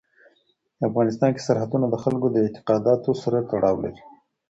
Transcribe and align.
په 0.77 0.83
افغانستان 0.89 1.29
کې 1.35 1.45
سرحدونه 1.47 1.85
د 1.89 1.95
خلکو 2.03 2.27
د 2.31 2.35
اعتقاداتو 2.45 3.11
سره 3.23 3.37
تړاو 3.51 3.81
لري. 3.83 4.01